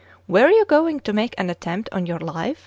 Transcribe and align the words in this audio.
"Were 0.27 0.49
you 0.49 0.65
going 0.65 1.01
to 1.01 1.13
make 1.13 1.35
an 1.37 1.51
attempt 1.51 1.87
on 1.91 2.07
your 2.07 2.17
life?" 2.17 2.57